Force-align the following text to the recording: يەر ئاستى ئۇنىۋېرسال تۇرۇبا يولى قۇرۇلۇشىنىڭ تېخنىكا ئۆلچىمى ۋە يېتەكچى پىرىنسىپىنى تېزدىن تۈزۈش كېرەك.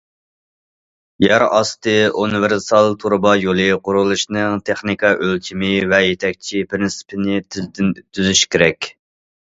يەر 1.23 1.43
ئاستى 1.47 1.93
ئۇنىۋېرسال 2.21 2.89
تۇرۇبا 3.03 3.35
يولى 3.43 3.67
قۇرۇلۇشىنىڭ 3.89 4.57
تېخنىكا 4.71 5.13
ئۆلچىمى 5.27 5.71
ۋە 5.93 6.01
يېتەكچى 6.07 6.63
پىرىنسىپىنى 6.73 7.39
تېزدىن 7.53 7.93
تۈزۈش 8.03 8.43
كېرەك. 8.57 8.95